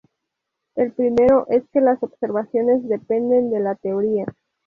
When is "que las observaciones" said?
1.71-2.89